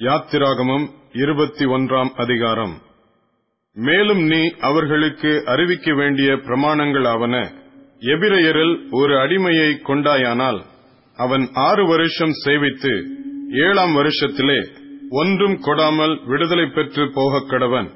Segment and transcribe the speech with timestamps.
[0.00, 2.78] யாத்திராகமம் இருபத்தி ஒன்றாம் அதிகாரம்.
[3.74, 7.50] மேலும் நீ அவர்களுக்கு அறிவிக்க வேண்டிய பிரமாணங்களாவன
[8.00, 10.62] எபிரையரில் ஒரு அடிமையை கொண்டாயானால்
[11.16, 13.04] அவன் ஆறு வருஷம் சேவித்து
[13.50, 14.66] ஏழாம் வருஷத்திலே
[15.10, 17.90] ஒன்றும் கொடாமல் விடுதலை பெற்று போகக் கடவன்.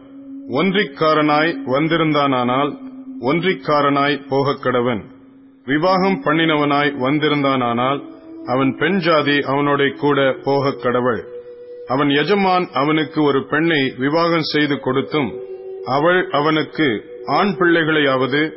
[0.48, 2.78] ஒன்றிக்காரனாய் வந்திருந்தானால்
[3.20, 5.02] ஒன்றிக்காரனாய் போகக் கடவன்.
[5.64, 8.00] விவாகம் பண்ணினவனாய் வந்திருந்தானால்
[8.46, 11.32] அவன் பெண் ஜாதி அவனோட கூட போகக் கடவள்.
[11.86, 15.32] அவன் எஜமான் அவனுக்கு ஒரு பெண்ணை விவாகம் செய்து கொடுத்தும்
[15.84, 18.50] அவள் அவனுக்கு ஆண் பிள்ளைகளையாவது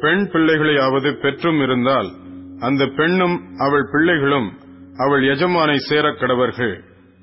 [0.00, 2.12] பெண் பிள்ளைகளையாவது பெற்றும் இருந்தால்
[2.58, 4.60] அந்த பெண்ணும் அவள் பிள்ளைகளும்
[4.96, 6.80] அவள் எஜமானை சேரக் கடவர்கள்.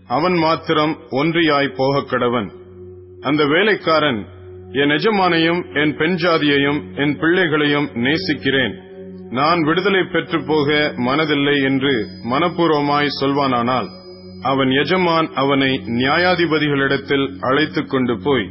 [0.08, 2.50] அவன் மாத்திரம் ஒன்றியாய் போகக் கடவன்.
[3.22, 4.26] அந்த வேலைக்காரன்
[4.72, 8.88] என் எஜமானையும் என் பெண் ஜாதியையும் என் பிள்ளைகளையும் நேசிக்கிறேன்.
[9.30, 13.98] நான் விடுதலை பெற்று போக மனதில்லை என்று மனப்பூர்வமாய் சொல்வானானால்
[14.42, 18.50] அவன் எஜமான் அவனை நியாயாதிபதிகளிடத்தில் அழைத்துக் கொண்டு போய்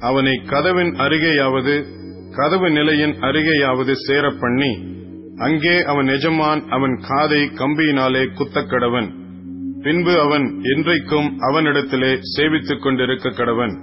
[0.00, 1.84] அவனை கதவின் அருகேயாவது
[2.30, 4.88] கதவு நிலையின் அருகேயாவது சேர பண்ணி
[5.36, 9.08] அங்கே அவன் எஜமான் அவன் காதை கம்பியினாலே குத்தக்கடவன்.
[9.82, 13.74] பின்பு அவன் என்றைக்கும் அவனிடத்திலே சேவித்துக் கொண்டிருக்க கடவன்.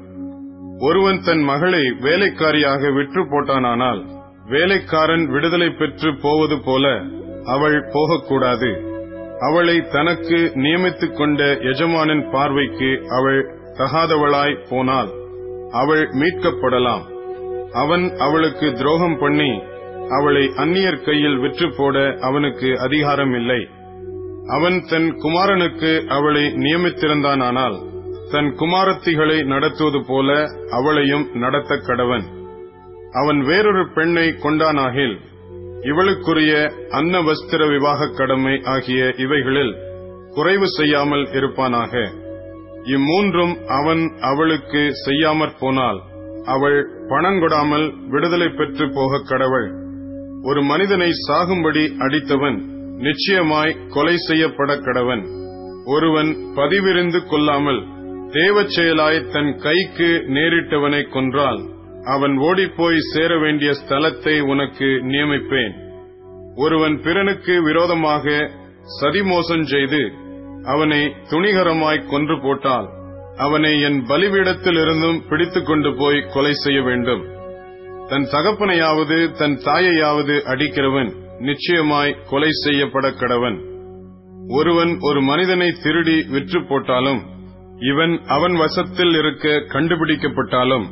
[0.79, 4.05] ஒருவன் தன் மகளை வேலைக்காரியாக விற்று போட்டானானால்
[4.45, 7.01] வேலைக்காரன் விடுதலை பெற்று போவது போல
[7.45, 8.96] அவள் போகக்கூடாது.
[9.39, 15.11] அவளை தனக்கு நியமித்துக் கொண்ட எஜமானின் பார்வைக்கு அவள் தகாதவளாய் போனால்
[15.71, 17.03] அவள் மீட்கப்படலாம்.
[17.73, 19.61] அவன் அவளுக்கு துரோகம் பண்ணி
[20.09, 23.67] அவளை அந்நியர் கையில் விற்று போட அவனுக்கு அதிகாரம் இல்லை.
[24.47, 27.77] அவன் தன் குமாரனுக்கு அவளை நியமித்திருந்தானால்
[28.31, 32.23] தன் குமாரத்திகளை நடத்துவது போல அவளையும் நடத்த கடவன்.
[33.11, 35.19] அவன் வேறொரு பெண்ணை கொண்டானாகில்
[35.81, 39.75] இவளுக்குரிய அன்ன வஸ்திர விவாக கடமை ஆகிய இவைகளில்
[40.29, 42.11] குறைவு செய்யாமல் இருப்பானாக.
[42.83, 46.01] இம்மூன்றும் அவன் அவளுக்கு செய்யாமற் போனால்
[46.45, 49.71] அவள் பணங்கொடாமல் விடுதலை பெற்று போக கடவள்.
[50.43, 52.57] ஒரு மனிதனை சாகும்படி அடித்தவன்
[52.97, 55.25] நிச்சயமாய் கொலை செய்யப்பட கடவன்.
[55.85, 57.85] ஒருவன் பதிவிருந்து கொள்ளாமல்
[58.27, 61.61] தேவச் செயலாய் தன் கைக்கு நேரிட்டவனை கொன்றால்
[62.13, 65.73] அவன் ஓடிப்போய் சேர வேண்டிய ஸ்தலத்தை உனக்கு நியமிப்பேன்.
[66.55, 68.51] ஒருவன் பிறனுக்கு விரோதமாக
[69.01, 70.01] சதிமோசம் செய்து
[70.63, 72.87] அவனை துணிகரமாய் கொன்று போட்டால்
[73.37, 77.23] அவனை என் பலிபீடத்திலிருந்தும் பிடித்துக் கொண்டு போய் கொலை செய்ய வேண்டும்.
[78.07, 83.57] தன் தகப்பனையாவது தன் தாயையாவது அடிக்கிறவன் நிச்சயமாய் கொலை செய்யப்பட கடவன்.
[84.49, 87.21] ஒருவன் ஒரு மனிதனை திருடி விற்று போட்டாலும்
[87.91, 90.85] இவன் அவன் வசத்தில் இருக்க கண்டுபிடிக்கப்பட்டாலும்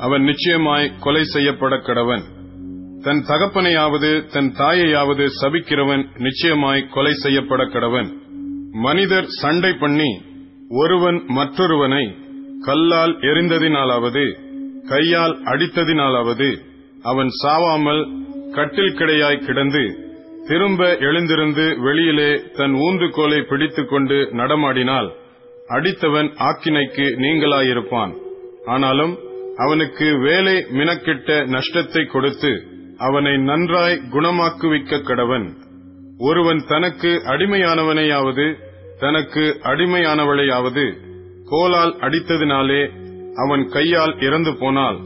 [0.00, 2.24] அவன் நிச்சயமாய் கொலை செய்யப்பட கடவன்
[3.04, 8.08] தன் தகப்பனையாவது தன் தாயையாவது சபிக்கிறவன் நிச்சயமாய் கொலை செய்யப்பட கடவன்
[8.82, 10.10] மனிதர் சண்டை பண்ணி
[10.68, 12.04] ஒருவன் மற்றொருவனை
[12.60, 14.24] கல்லால் எரிந்ததினாலாவது
[14.88, 16.50] கையால் அடித்ததினாலாவது
[17.02, 18.02] அவன் சாவாமல்
[18.50, 19.82] கட்டில் கிடையாய் கிடந்து
[20.48, 25.08] திரும்ப எழுந்திருந்து வெளியிலே தன் ஊந்துகோலை பிடித்துக் கொண்டு நடமாடினால்
[25.68, 28.12] அடித்தவன் ஆக்கினைக்கு நீங்களாயிருப்பான்.
[28.64, 29.12] ஆனாலும்
[29.64, 32.52] அவனுக்கு வேலை மினக்கிட்ட நஷ்டத்தை கொடுத்து
[32.98, 35.46] அவனை நன்றாய் குணமாக்குவிக்க கடவன்.
[36.18, 38.46] ஒருவன் தனக்கு அடிமையானவனையாவது
[38.98, 40.84] தனக்கு அடிமையானவளையாவது
[41.44, 42.82] கோலால் அடித்ததினாலே
[43.34, 44.98] அவன் கையால் இறந்து போனால்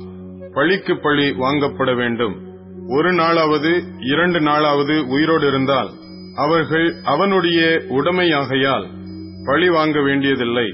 [0.55, 2.35] பழிக்கு பழி வாங்கப்பட வேண்டும்.
[2.89, 3.73] ஒரு நாளாவது
[4.13, 5.91] இரண்டு நாளாவது உயிரோடு இருந்தால்
[6.37, 8.87] அவர்கள் அவனுடைய உடைமையாகையால்
[9.47, 10.69] பழி வாங்க வேண்டியதில்லை.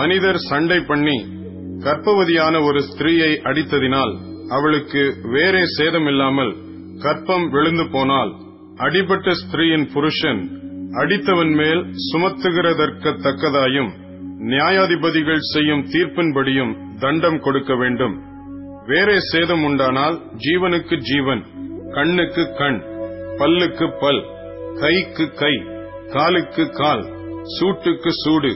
[0.00, 1.18] மனிதர் சண்டை பண்ணி
[1.84, 4.14] கர்ப்பவதியான ஒரு ஸ்திரீயை அடித்ததினால்
[4.48, 6.56] அவளுக்கு வேறே சேதமில்லாமல்
[6.98, 8.32] கற்பம் விழுந்து போனால்
[8.76, 10.40] அடிபட்ட ஸ்திரீயின் புருஷன்
[10.92, 13.90] அடித்தவன் மேல் சுமத்துகிறதற்கத்தக்கதாயும்
[14.38, 18.16] நியாயாதிபதிகள் செய்யும் தீர்ப்பின்படியும் தண்டம் கொடுக்க வேண்டும்.
[18.86, 21.42] வேறே சேதம் உண்டானால் ஜீவனுக்கு ஜீவன்
[21.92, 22.78] கண்ணுக்கு கண்
[23.38, 24.22] பல்லுக்கு பல்
[24.80, 25.54] கைக்கு கை
[26.12, 27.04] காலுக்கு கால்
[27.58, 28.52] சூட்டுக்கு சூடு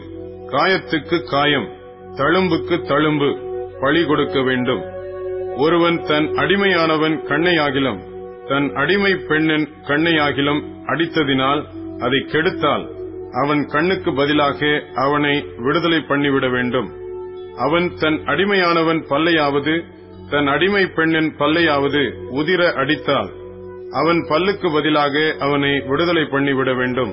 [0.46, 1.68] காயத்துக்கு காயம்
[2.16, 3.28] தழும்புக்கு தழும்பு
[3.80, 4.82] பழி கொடுக்க வேண்டும்.
[5.56, 8.00] ஒருவன் தன் அடிமையானவன் கண்ணையாகிலும்
[8.48, 11.62] தன் அடிமை பெண்ணின் கண்ணையாகிலும் அடித்ததினால்
[12.00, 12.84] அதை கெடுத்தால்
[13.42, 16.88] அவன் கண்ணுக்கு பதிலாக அவனை விடுதலை பண்ணிவிட வேண்டும்.
[17.56, 19.74] அவன் தன் அடிமையானவன் பல்லையாவது
[20.30, 22.02] தன் அடிமை பெண்ணின் பல்லையாவது
[22.40, 23.30] உதிர அடித்தால்
[23.92, 27.12] அவன் பல்லுக்கு பதிலாக அவனை விடுதலை பண்ணிவிட வேண்டும்.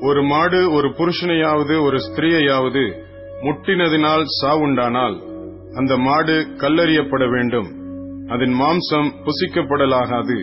[0.00, 2.84] ஒரு மாடு ஒரு புருஷனையாவது ஒரு ஸ்திரீயையாவது
[3.42, 5.16] முட்டினதினால் சாவுண்டானால்
[5.76, 7.68] அந்த மாடு கல்லறியப்பட வேண்டும்.
[8.28, 10.38] அதன் மாம்சம் புசிக்கப்படலாகாது.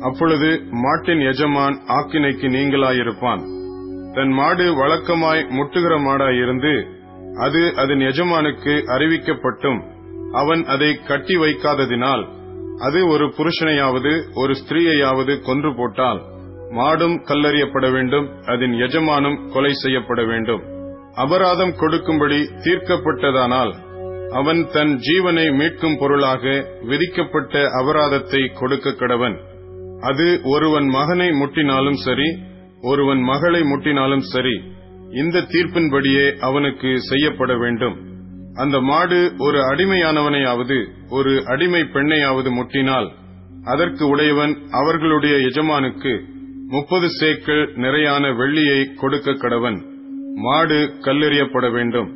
[0.00, 3.42] அப்பொழுது மாட்டின் எஜமான் ஆக்கினைக்கு நீங்களாயிருப்பான்.
[4.14, 6.74] தன் மாடு வழக்கமாய் முட்டுகிற மாடாயிருந்து
[7.38, 9.80] அது அதன் எஜமானுக்கு அறிவிக்கப்பட்டும்.
[10.32, 12.28] அவன் அதை கட்டி வைக்காததினால்
[12.78, 16.22] அது ஒரு புருஷனையாவது ஒரு ஸ்திரீயையாவது கொன்று போட்டால்
[16.70, 20.73] மாடும் கல்லறியப்பட வேண்டும் அதன் எஜமானும் கொலை செய்யப்பட வேண்டும்.
[21.16, 23.72] அபராதம் கொடுக்கும்படி தீர்க்கப்பட்டதானால்
[24.30, 29.36] அவன் தன் ஜீவனை மீட்கும் பொருளாக விதிக்கப்பட்ட அபராதத்தை கொடுக்க கடவன்.
[30.00, 32.28] அது ஒருவன் மகனை முட்டினாலும் சரி
[32.80, 34.56] ஒருவன் மகளை முட்டினாலும் சரி
[35.10, 37.96] இந்த தீர்ப்பின்படியே அவனுக்கு செய்யப்பட வேண்டும்.
[38.54, 40.78] அந்த மாடு ஒரு அடிமையானவனையாவது
[41.10, 43.08] ஒரு அடிமை பெண்ணையாவது முட்டினால்
[43.64, 46.12] அதற்கு உடையவன் அவர்களுடைய எஜமானுக்கு
[46.68, 49.78] முப்பது சேக்கள் நிறையான வெள்ளியை கொடுக்க கடவன்.
[50.34, 52.10] மாடு கல்லெறியப்பட வேண்டும்.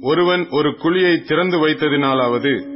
[0.00, 2.72] ஒருவன் ஒரு குழியை திறந்து வைத்ததினாலாவது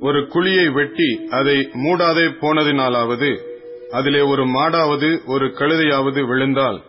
[0.00, 3.36] ஒரு குழியை வெட்டி அதை மூடாதே போனதினாலாவது
[3.90, 6.82] அதிலே ஒரு மாடாவது ஒரு கழுதையாவது விழுந்தால்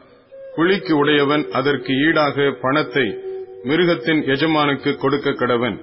[0.56, 3.18] குழிக்கு உடையவன் அதற்கு ஈடாக பணத்தை
[3.64, 5.78] மிருகத்தின் எஜமானுக்கு கொடுக்க கடவன்.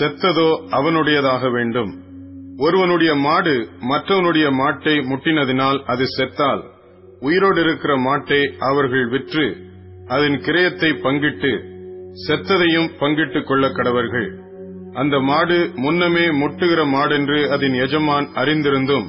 [0.00, 2.02] செத்ததோ அவனுடையதாக வேண்டும்.
[2.58, 6.62] ஒருவனுடைய மாடு மற்றவனுடைய மாட்டை முட்டினதினால் அது செத்தால்
[7.20, 9.56] உயிரோடு இருக்கிற மாட்டை அவர்கள் விற்று
[10.06, 11.70] அதன் கிரயத்தை பங்கிட்டு
[12.28, 14.40] செத்ததையும் பங்கிட்டுக் கொள்ள கடவர்கள்.
[14.92, 19.06] அந்த மாடு முன்னமே முட்டுகிற மாடென்று அதன் எஜமான் அறிந்திருந்தும்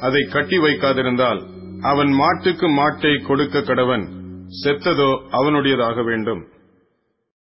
[0.00, 1.46] அதை கட்டி வைக்காதிருந்தால்
[1.80, 4.08] அவன் மாட்டுக்கு மாட்டை கொடுக்க கடவன்.
[4.64, 6.46] செத்ததோ அவனுடையதாக வேண்டும்.